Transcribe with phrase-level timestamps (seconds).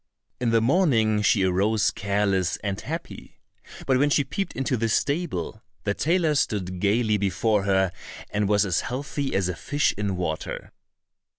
[0.39, 3.37] In the morning she arose careless and happy,
[3.85, 7.91] but when she peeped into the stable, the tailor stood gaily before her,
[8.31, 10.71] and was as healthy as a fish in water.